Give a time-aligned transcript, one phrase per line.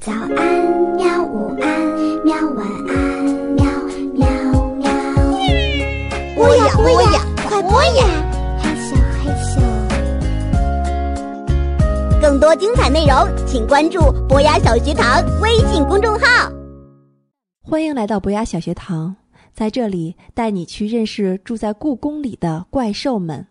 [0.00, 0.32] 早安，
[0.96, 1.22] 喵！
[1.24, 1.68] 午安，
[2.24, 2.34] 喵！
[2.56, 3.66] 晚安，喵
[4.14, 4.26] 喵
[4.76, 4.90] 喵。
[6.34, 8.06] 播呀播呀，快播呀！
[8.58, 9.60] 害羞害羞。
[12.18, 13.14] 更多精彩内容，
[13.46, 16.50] 请关注博雅小学堂微信公众号。
[17.60, 19.14] 欢迎来到博雅小学堂，
[19.52, 23.46] 在这里带你去认识住在故宫里的怪兽们。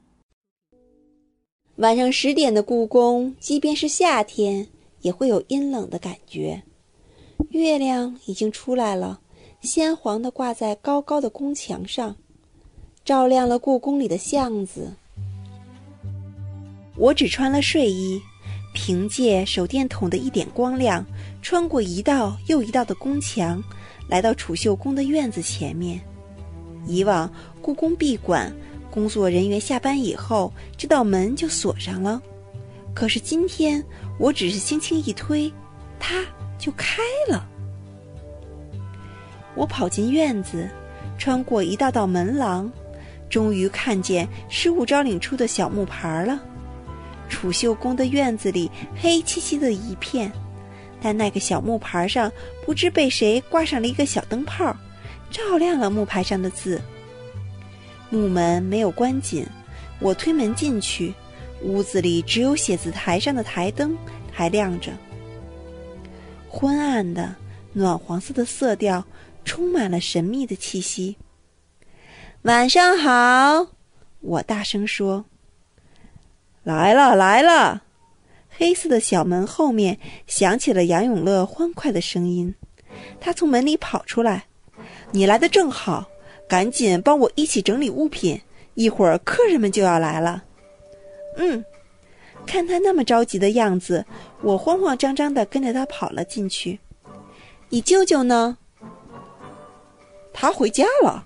[1.75, 4.67] 晚上十点的故宫，即便是夏天，
[5.01, 6.61] 也会有阴冷的感觉。
[7.49, 9.19] 月亮已经出来了，
[9.61, 12.15] 鲜黄的挂在高高的宫墙上，
[13.03, 14.93] 照亮了故宫里的巷子。
[16.95, 18.21] 我只穿了睡衣，
[18.73, 21.05] 凭借手电筒的一点光亮，
[21.41, 23.63] 穿过一道又一道的宫墙，
[24.09, 25.99] 来到储秀宫的院子前面。
[26.85, 28.53] 以往故宫闭馆。
[28.91, 32.19] 工作人员下班以后，这道门就锁上了。
[32.91, 33.85] 可是今天，
[34.19, 35.51] 我只是轻轻一推，
[35.99, 36.23] 它
[36.59, 37.47] 就开了。
[39.55, 40.69] 我跑进院子，
[41.17, 42.71] 穿过一道道门廊，
[43.29, 46.39] 终于看见失物招领处的小木牌了。
[47.29, 50.31] 储秀宫的院子里黑漆漆的一片，
[51.01, 52.31] 但那个小木牌上
[52.65, 54.75] 不知被谁挂上了一个小灯泡，
[55.31, 56.81] 照亮了木牌上的字。
[58.09, 59.45] 木门没有关紧，
[59.99, 61.13] 我推门进去，
[61.63, 63.97] 屋子里只有写字台上的台灯
[64.31, 64.91] 还亮着。
[66.47, 67.35] 昏暗的
[67.73, 69.05] 暖黄色的色调
[69.45, 71.17] 充满了神秘的气息。
[72.43, 73.67] 晚上好，
[74.21, 75.25] 我大声说
[76.63, 77.83] ：“来了来了！”
[78.49, 82.55] 黑色的小门后面响起了杨永乐欢快的声音，
[83.19, 84.45] 他从门里跑出来
[85.11, 86.07] ：“你来的正好。”
[86.49, 88.41] 赶紧帮我一起整理物品，
[88.73, 90.43] 一会儿客人们就要来了。
[91.37, 91.63] 嗯，
[92.45, 94.05] 看他那么着急的样子，
[94.41, 96.79] 我慌慌张张的跟着他跑了进去。
[97.69, 98.57] 你舅舅呢？
[100.33, 101.25] 他回家了。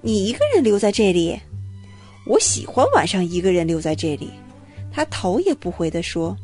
[0.00, 1.38] 你一个人留在这里？
[2.26, 4.30] 我喜欢晚上一个人留在这里。
[4.92, 6.36] 他头也不回的说。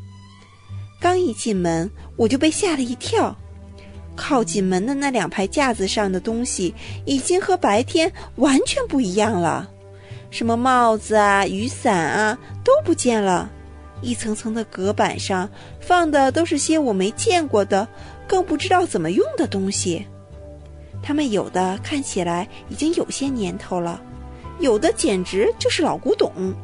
[1.01, 3.37] 刚一进门，我就被吓了一跳。
[4.17, 6.75] 靠近门的那两排架子上的东西
[7.05, 9.71] 已经和白天完全不一样了，
[10.31, 13.51] 什么帽子啊、雨伞啊都不见了，
[14.03, 15.49] 一层层的隔板上
[15.81, 17.89] 放的都是些我没见过的、
[18.27, 20.07] 更不知道怎么用的东西。
[21.03, 24.01] 它们有的看起来已经有些年头了，
[24.59, 26.55] 有的简直就是老古董，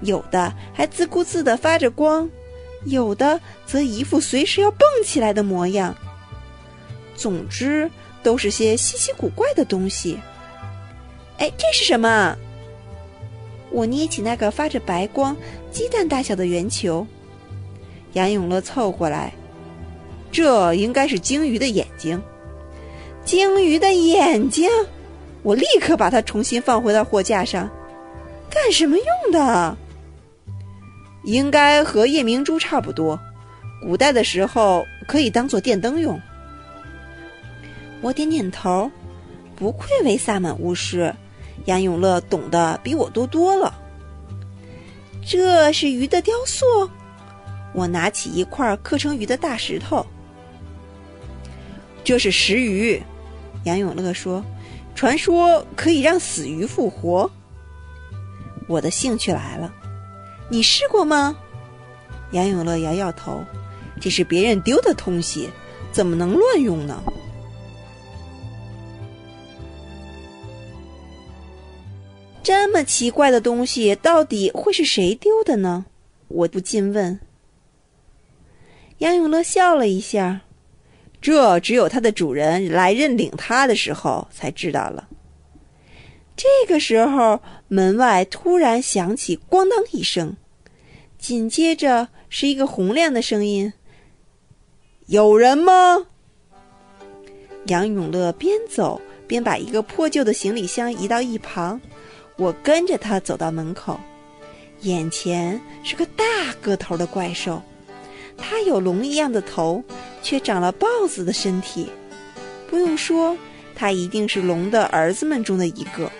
[0.00, 2.28] 有的还自顾自地发着光，
[2.84, 5.94] 有的则一副随时要蹦起来的模样。
[7.14, 7.88] 总之，
[8.22, 10.18] 都是些稀奇古怪的东西。
[11.38, 12.36] 哎，这是什么？
[13.72, 15.36] 我捏起那个发着白光、
[15.70, 17.06] 鸡蛋大小的圆球。
[18.12, 19.32] 杨永乐凑过来，
[20.30, 22.22] 这应该是鲸鱼的眼睛。
[23.24, 24.68] 鲸鱼的眼睛！
[25.42, 27.70] 我立刻把它重新放回到货架上。
[28.50, 29.76] 干什么用的？
[31.24, 33.18] 应该和夜明珠差不多，
[33.80, 36.20] 古代的时候可以当做电灯用。
[38.00, 38.90] 我点点头，
[39.56, 41.14] 不愧为萨满巫师，
[41.66, 43.72] 杨永乐懂得比我多多了。
[45.24, 46.66] 这是鱼的雕塑，
[47.72, 50.04] 我拿起一块刻成鱼的大石头。
[52.04, 53.00] 这是石鱼，
[53.64, 54.44] 杨永乐说，
[54.94, 57.30] 传说可以让死鱼复活。
[58.66, 59.72] 我的兴趣来了，
[60.48, 61.36] 你试过吗？
[62.32, 63.44] 杨永乐摇摇头，
[64.00, 65.48] 这是别人丢的东西，
[65.92, 67.00] 怎么能乱用呢？
[72.82, 75.86] 么奇怪的东西，到底会是谁丢的呢？
[76.26, 77.20] 我不禁问。
[78.98, 80.40] 杨永乐笑了一下，
[81.20, 85.08] 这只有它的主人来认领它的时候才知道了。
[86.34, 90.36] 这个时候，门外突然响起“咣当”一声，
[91.18, 93.72] 紧接着是一个洪亮的声音
[95.06, 96.08] ：“有人吗？”
[97.66, 101.80] 杨永乐边走边把一个破旧的行李箱移到一旁。
[102.42, 104.00] 我跟着他走到门口，
[104.80, 106.24] 眼前是个大
[106.60, 107.62] 个头的怪兽，
[108.36, 109.84] 它有龙一样的头，
[110.24, 111.88] 却长了豹子的身体。
[112.68, 113.36] 不用说，
[113.76, 116.10] 它一定是龙的儿子们中的一个。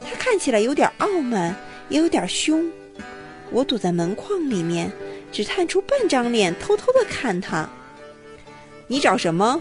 [0.00, 1.56] 它看起来有点傲慢，
[1.88, 2.70] 也有点凶。
[3.50, 4.92] 我躲在门框里面，
[5.32, 7.68] 只探出半张脸，偷偷的看它。
[8.86, 9.60] 你找什么？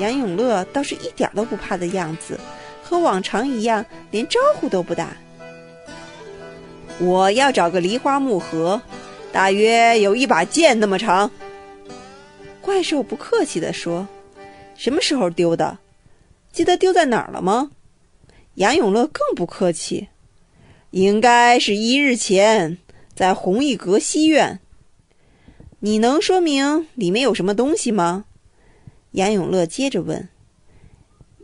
[0.00, 2.36] 杨永乐倒是一点都不怕的样子。
[2.88, 5.14] 和往常一样，连招呼都不打。
[6.98, 8.80] 我要找个梨花木盒，
[9.30, 11.30] 大约有一把剑那么长。
[12.62, 14.08] 怪兽不客气地说
[14.74, 15.78] ：“什么时候丢的？
[16.50, 17.72] 记得丢在哪儿了吗？”
[18.56, 20.08] 杨永乐更不客气
[20.90, 22.78] ：“应该是一日前，
[23.14, 24.60] 在弘一阁西院。
[25.80, 28.24] 你能说明里面有什么东西吗？”
[29.12, 30.28] 杨永乐接着问：“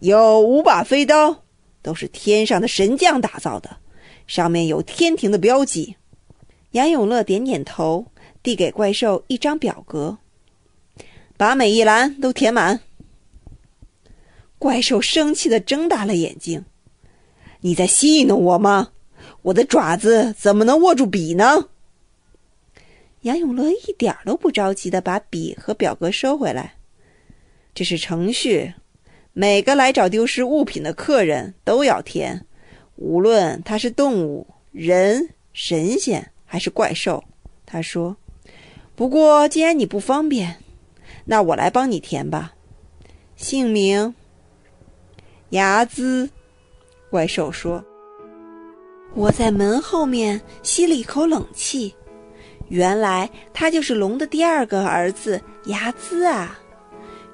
[0.05, 1.45] 有五把飞刀，
[1.81, 3.79] 都是天上的神将打造的，
[4.27, 5.97] 上面有天庭的标记。”
[6.73, 8.09] 杨永乐点点头，
[8.43, 10.19] 递给怪兽一张表格。
[11.39, 12.81] 把每一栏都填满。
[14.59, 16.67] 怪兽生气的睁大了眼睛
[17.63, 18.91] ：“你在戏弄我吗？
[19.41, 21.71] 我的爪子怎么能握住笔呢？”
[23.23, 26.75] 杨永乐一点都不着急的把笔和表格收回来。
[27.73, 28.75] 这是程序，
[29.37, 32.47] 每个来找丢失物品的客人都要填，
[32.95, 37.25] 无论他是动物、人、神仙还是怪兽。
[37.67, 38.17] 他说
[38.95, 40.59] ：“不过既然你不方便。”
[41.27, 42.55] 那我来帮你填吧。
[43.35, 44.15] 姓名：
[45.51, 46.31] 牙兹。
[47.11, 47.85] 怪兽说
[49.15, 51.93] ：“我在门后面吸了一口冷气，
[52.69, 56.61] 原来他就是龙的第二个儿子牙兹啊！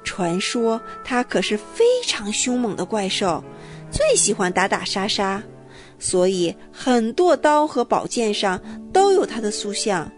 [0.05, 3.43] 传说他可是非常凶猛的怪兽，
[3.91, 5.43] 最喜欢打打杀杀，
[5.99, 8.61] 所以很多刀和宝剑上
[8.93, 10.11] 都有他的塑像。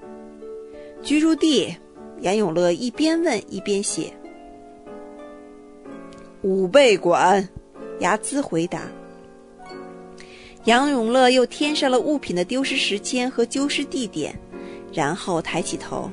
[1.02, 1.74] 居住地。”
[2.22, 4.12] 杨永乐一边问一边写。
[6.42, 7.48] 五倍馆，
[7.98, 8.82] 牙兹回答。
[10.66, 14.38] 杨永乐又添上了物品的丢失时间和丢失地点，
[14.92, 16.08] 然后抬起头，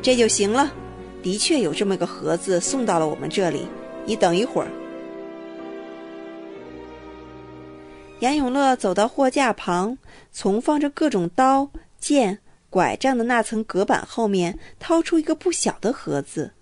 [0.00, 0.72] 这就行了。
[1.22, 3.66] 的确有这么个盒子送到了我们这里。
[4.04, 4.68] 你等一会儿。
[8.20, 9.96] 杨永乐走到货架旁，
[10.32, 12.40] 从放着各种刀剑。
[12.70, 16.52] 拐杖的那层隔板后面掏出一个不小的盒子，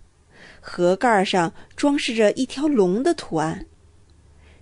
[0.59, 3.65] 盒盖上装饰着一条龙的图案。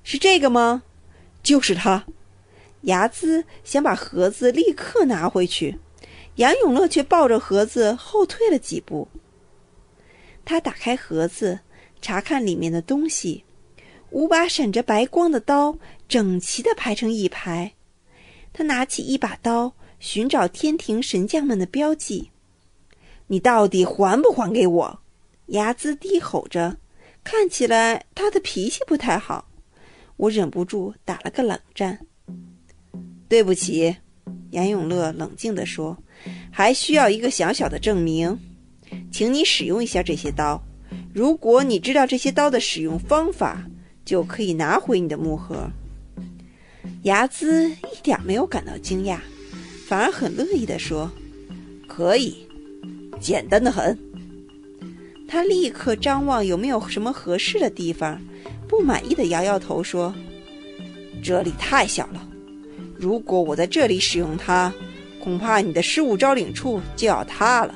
[0.03, 0.83] 是这个吗？
[1.41, 2.05] 就是它。
[2.81, 5.79] 牙兹想把盒子立刻拿回去，
[6.35, 9.07] 杨永乐却抱着盒子后退了几步。
[10.49, 11.59] 他打开盒子，
[12.01, 13.43] 查看里面的东西。
[14.09, 17.73] 五把闪着白光的刀整齐地排成一排。
[18.51, 19.71] 他拿起一把刀。
[19.99, 22.31] 寻找天庭神将们的标记，
[23.27, 24.99] 你到底还不还给我？
[25.47, 26.77] 牙眦低吼着，
[27.21, 29.49] 看起来他的脾气不太好。
[30.15, 31.99] 我忍不住打了个冷战。
[33.27, 33.97] 对不起，
[34.51, 35.95] 杨永乐冷静地说，
[36.49, 38.39] 还需要一个小小的证明，
[39.11, 40.61] 请你使用一下这些刀。
[41.13, 43.63] 如果你知道这些刀的使用方法，
[44.05, 45.69] 就可以拿回你的木盒。
[47.03, 49.17] 牙兹一点没有感到惊讶。
[49.87, 51.11] 反而很乐意地说
[51.89, 52.47] ：“可以，
[53.19, 53.97] 简单的很。”
[55.27, 58.21] 他立刻张望有没有什么合适的地方，
[58.67, 60.13] 不满意的摇摇头说
[61.23, 62.29] ：“这里太小了，
[62.95, 64.71] 如果我在这里使用它，
[65.19, 67.73] 恐怕你的失物招领处就要塌了。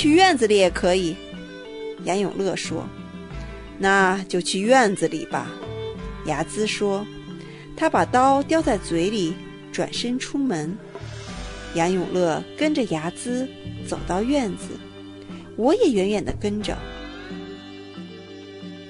[0.00, 1.14] 去院子里也可以。”
[2.04, 2.88] 杨永乐说
[3.76, 5.50] ：“那就去院子里吧。”
[6.24, 7.06] 牙兹说
[7.76, 9.34] ：“他把刀叼在嘴里，
[9.70, 10.74] 转身出门。”
[11.76, 13.46] 杨永乐跟着牙兹
[13.86, 14.68] 走到院子，
[15.56, 16.74] 我也远远地跟着。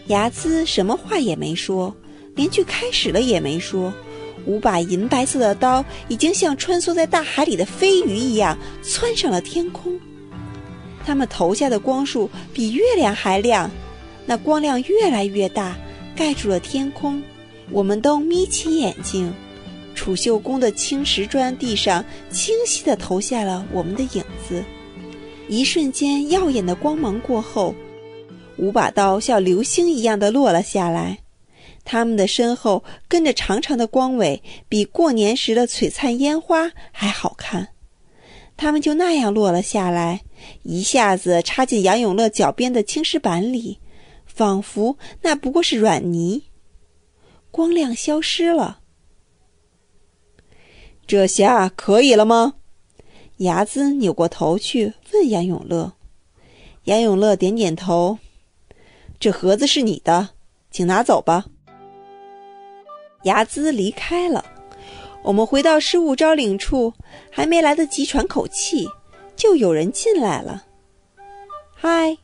[0.07, 1.93] 牙兹什么话也没说，
[2.37, 3.93] 连句开始了也没说。
[4.47, 10.01] 五把银白色的刀已经像穿梭在大海里的飞鱼一样窜上了天空，
[11.11, 13.69] 他们投下的光束比月亮还亮，
[14.27, 15.77] 那光亮越来越大，
[16.15, 17.21] 盖住了天空。
[17.73, 19.35] 我们都眯起眼睛。
[19.93, 24.65] 储秀宫的青石砖地上清晰地投下了我们的影子，
[25.49, 27.75] 一瞬间耀眼的光芒过后，
[28.57, 31.19] 五把刀像流星一样的落了下来，
[31.85, 37.67] 他们的身后跟着长长的光尾，比过年时的璀璨烟花还好看。
[38.57, 40.21] 他们就那样落了下来，
[40.63, 43.79] 一下子插进杨永乐脚边的青石板里，
[44.27, 46.45] 仿佛那不过是软泥。
[47.51, 48.81] 光亮消失了。
[51.07, 52.55] 这下可以了吗？
[53.39, 55.95] 牙兹扭过头去问杨永乐。
[56.85, 58.19] 杨永乐点点头。
[59.19, 60.31] 这盒子是你的，
[60.71, 61.47] 请拿走吧。
[63.25, 64.45] 牙兹离开了。
[65.23, 66.95] 我们回到失物招领处，
[67.31, 68.89] 还没来得及喘口气，
[69.41, 70.63] 就有人进来了。
[71.75, 72.15] 嗨，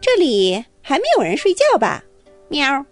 [0.00, 2.02] 这里还没有人睡觉吧？
[2.48, 2.86] 喵！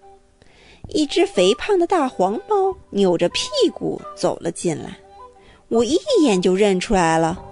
[0.88, 4.94] 一只肥胖的大黄猫扭着屁股走了进来。
[5.68, 7.42] 我一眼就认出来了，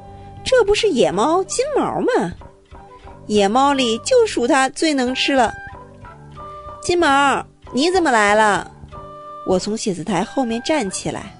[0.45, 2.35] 这不是野猫金毛吗？
[3.27, 5.55] 野猫里就属它最能吃了。
[6.83, 8.71] 金毛，你怎么来了？
[9.47, 11.35] 我从写字台后面站起来。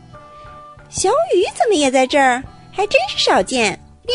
[0.89, 2.43] 小雨怎么也在这儿？
[2.73, 3.79] 还真是少见。
[4.07, 4.15] 喵。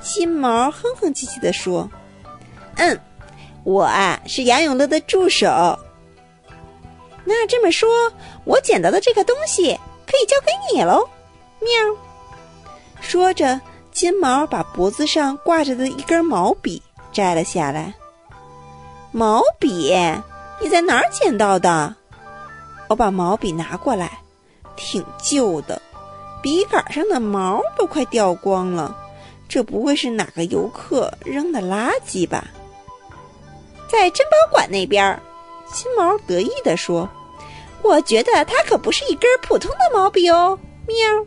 [0.00, 1.90] 金毛哼哼唧唧地说
[2.76, 2.98] ：“嗯，
[3.64, 5.78] 我啊是杨永乐的助手。
[7.24, 7.88] 那这么说，
[8.44, 11.08] 我捡到的这个东西可以交给你喽。”
[11.60, 11.70] 喵。
[13.00, 13.60] 说着，
[13.92, 17.94] 金毛把脖子上挂着的一根毛笔摘了下来。
[19.12, 19.94] 毛笔，
[20.60, 21.94] 你在哪儿捡到的？
[22.88, 24.20] 我把毛笔拿过来，
[24.76, 25.80] 挺旧的，
[26.42, 28.96] 笔杆上的毛都快掉光了。
[29.48, 32.48] 这不会是哪个游客扔的垃圾吧？
[33.90, 35.18] 在珍宝馆那边，
[35.72, 37.08] 金毛得意地说
[37.82, 41.26] ：“我觉得它可不是一根普通的毛笔哦。”喵，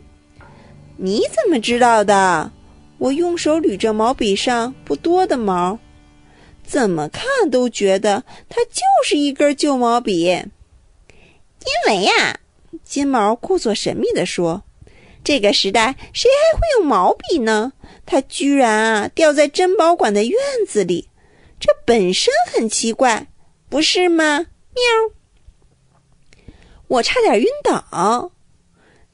[0.96, 2.52] 你怎么知道的？
[2.98, 5.78] 我用手捋着毛笔上不多的毛，
[6.64, 10.22] 怎么看都觉得它就是一根旧毛笔。
[10.24, 12.38] 因为呀，
[12.84, 14.62] 金毛故作神秘地说。
[15.24, 17.72] 这个时代，谁还会用毛笔呢？
[18.04, 21.08] 它居然啊掉在珍宝馆的院子里，
[21.58, 23.28] 这本身很奇怪，
[23.68, 24.46] 不是吗？
[24.74, 24.84] 喵！
[26.88, 28.32] 我差点晕倒，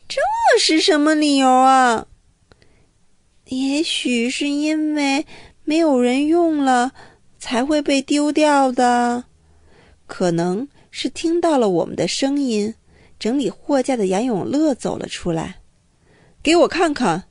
[0.09, 0.21] 这
[0.59, 2.07] 是什么理由啊？
[3.45, 5.25] 也许是因为
[5.65, 6.93] 没有人用了，
[7.39, 9.25] 才会被丢掉的。
[10.07, 12.75] 可能是听到了我们的声音，
[13.19, 15.61] 整理货架的杨永乐走了出来。
[16.43, 17.28] 给我看看，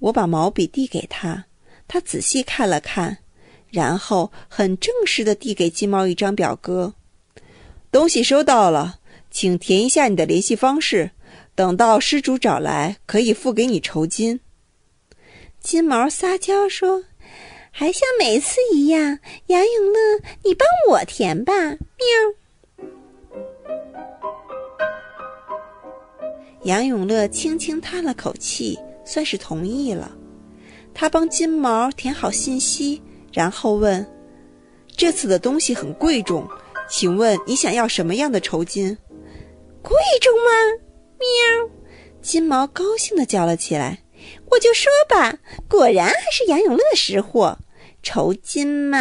[0.00, 1.46] 我把毛笔递给他，
[1.86, 3.18] 他仔细看了看，
[3.70, 6.92] 然后很正式的递给金毛一张表格。
[7.92, 8.98] 东西收到了，
[9.30, 11.10] 请填一下你的联系方式，
[11.54, 14.40] 等到失主找来，可以付给你酬金。
[15.60, 17.04] 金毛撒娇说
[17.70, 19.98] ：“还像每次一样，杨永乐，
[20.44, 21.52] 你帮我填吧。”
[22.00, 22.88] 喵。
[26.64, 28.78] 杨永乐轻轻叹了口气，
[29.10, 30.12] 算是同意了。
[30.94, 33.02] 他帮金毛填好信息，
[33.32, 34.06] 然后问
[34.96, 36.46] ：“这次的东西很贵重，
[36.88, 38.96] 请问你想要什么样的酬金
[39.82, 40.50] ？”“贵重吗？”
[41.18, 41.70] 喵！
[42.22, 43.98] 金毛高兴地叫了起来。
[44.50, 45.38] “我就说吧，
[45.68, 47.58] 果然还是杨永乐识货。
[48.02, 48.98] 酬金嘛，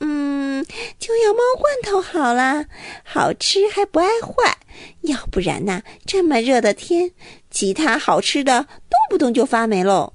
[0.00, 0.64] 嗯，
[0.98, 2.66] 就要猫罐头好了，
[3.02, 4.58] 好吃还不爱坏。”
[5.02, 7.12] 要不然呐，这么热的天，
[7.50, 8.66] 其他好吃的
[9.08, 10.12] 不动就发霉喽。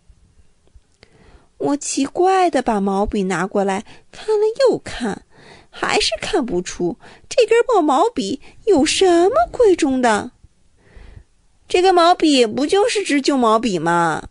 [1.57, 5.23] 我奇怪的把毛笔拿过来看了又看，
[5.69, 6.97] 还是看不出
[7.29, 10.31] 这根破毛笔有什么贵重的。
[11.67, 14.29] 这个毛笔不就是支旧毛笔吗？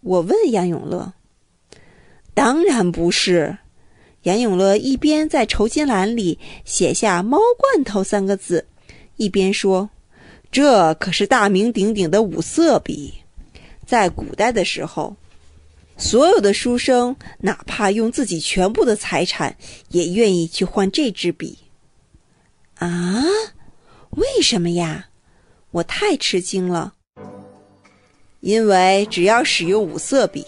[0.00, 1.12] 我问杨永乐。
[2.34, 3.58] 当然不是。
[4.22, 8.66] 杨永乐一边在酬金栏里写下“猫罐头”三个字。
[9.16, 9.90] 一边说
[10.52, 13.19] ：“这可是大名鼎鼎的五色笔，
[13.90, 15.16] 在古代的时候，
[15.96, 19.56] 所有的书生哪怕用自己全部的财产，
[19.88, 21.58] 也愿意去换这支笔。”
[22.78, 23.24] 啊？
[24.10, 25.08] 为什么呀？
[25.72, 26.94] 我太吃惊了。
[28.38, 30.46] 因为只要使用五色笔，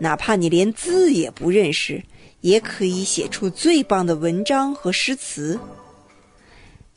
[0.00, 2.02] 哪怕你连字也不认识，
[2.40, 5.60] 也可以写出最棒的文章和诗词。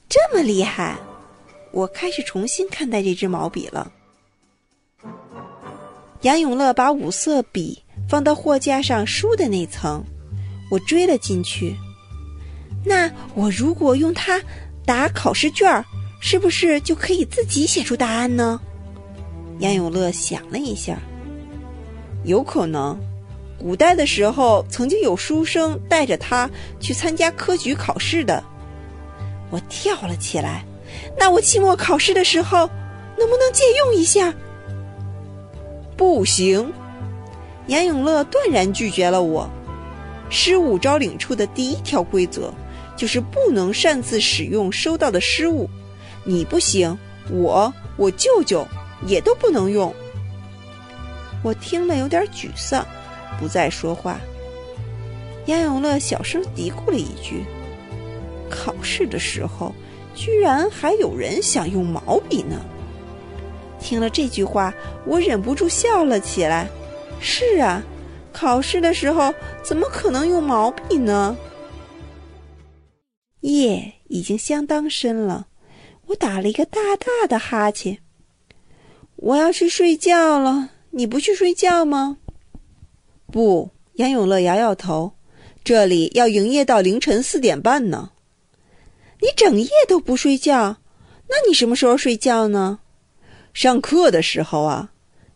[0.09, 0.97] 这么厉害，
[1.71, 3.91] 我开始重新看待这支毛笔了。
[6.25, 10.03] 杨永乐把五色笔放到货架上书的那层，
[10.71, 11.75] 我追了进去。
[12.83, 14.41] 那我如果用它
[14.87, 15.85] 答考试卷，
[16.19, 18.59] 是不是就可以自己写出答案呢？
[19.59, 20.97] 杨永乐想了一下，
[22.23, 22.99] 有可能。
[23.59, 28.43] 古代的时候，曾经有书生带着它去参加科举考试的。
[29.51, 30.65] 我跳了起来，
[31.19, 32.67] 那我期末考试的时候
[33.15, 34.33] 能不能借用一下？
[35.97, 36.73] 不行，
[37.67, 39.49] 杨永乐断然拒绝了我。
[40.29, 42.53] 失物招领处的第一条规则
[42.95, 45.69] 就是不能擅自使用收到的失物。
[46.23, 46.97] 你不行，
[47.29, 48.67] 我、我舅舅
[49.05, 49.93] 也都不能用。
[51.43, 52.85] 我听了有点沮丧，
[53.39, 54.19] 不再说话。
[55.45, 57.45] 杨永乐小声嘀咕了一句。
[58.49, 59.73] 考试的时候，
[60.15, 62.59] 居然还有人想用毛笔呢。
[63.85, 64.73] 听了这句话，
[65.05, 66.67] 我忍不住笑了起来。
[67.21, 67.83] 是啊，
[68.33, 69.31] 考试的时候
[69.63, 71.37] 怎么可能用毛笔呢？
[73.41, 75.45] 夜已经相当深了，
[76.07, 77.99] 我打了一个大大的哈欠。
[79.17, 82.17] 我要去睡觉了，你不去睡觉吗？
[83.31, 85.13] 不，杨永乐摇摇头
[85.63, 88.09] ：“这里要营业到凌晨四点半呢。”
[89.21, 90.77] 你整夜都不睡觉，
[91.29, 92.79] 那你什么时候睡觉呢？
[93.55, 94.91] 上课的时候啊。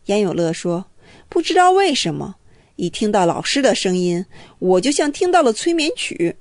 [0.06, 0.86] 严永乐说
[1.30, 2.36] ：“不知道为什么，
[2.78, 4.26] 一听到老师的声音，
[4.58, 6.36] 我就像听到了催眠曲。”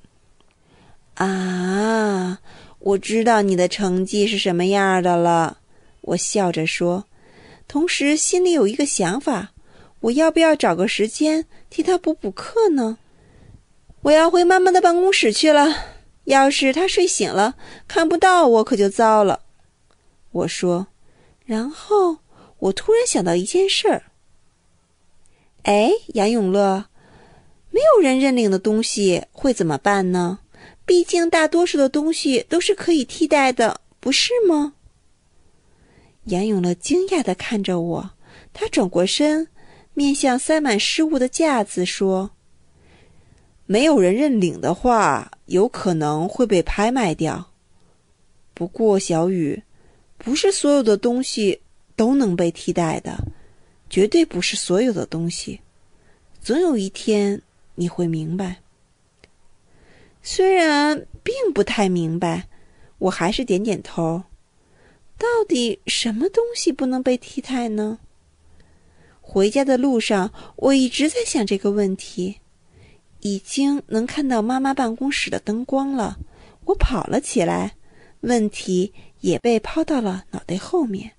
[1.14, 2.40] 啊，
[2.78, 5.58] 我知道你的成绩是什么样的了。
[6.00, 7.04] 我笑着说，
[7.66, 9.52] 同时心里有一个想法：
[10.00, 12.97] 我要不要找个时间替他补补课呢？
[14.02, 15.75] 我要回妈妈的办公室去了。
[16.25, 17.56] 要是他睡醒了
[17.87, 19.40] 看不到我，可就糟了。
[20.30, 20.87] 我说，
[21.49, 22.19] 然后
[22.59, 24.02] 我突然想到一件事儿。
[25.62, 26.85] 哎，杨永乐，
[27.71, 30.40] 没有人认领的东西会怎么办呢？
[30.85, 34.75] 毕竟大多数的东西都是可以替代的，不是吗？
[36.25, 38.11] 杨永乐惊讶地看着我，
[38.52, 39.49] 他转过身，
[39.95, 42.33] 面向塞满失物的架子说。
[43.64, 47.52] 没有人认领的话，有可能会被拍卖掉。
[48.52, 49.62] 不过，小雨，
[50.18, 51.60] 不是所有的东西
[51.96, 53.16] 都能被替代的，
[53.88, 55.60] 绝对不是所有的东西。
[56.40, 57.40] 总有一天
[57.76, 58.58] 你会明白。
[60.22, 62.48] 虽然并不太明白，
[62.98, 64.25] 我还是点点头。
[65.16, 67.98] 到底什么东西不能被替代呢？
[69.20, 72.37] 回家的路上，我一直在想这个问题。
[73.20, 76.18] 已经能看到妈妈办公室的灯光了，
[76.66, 77.75] 我跑了起来，
[78.20, 81.17] 问题也被抛到了脑袋后面。